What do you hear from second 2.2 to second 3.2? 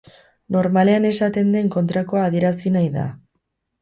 adierazi nahi da.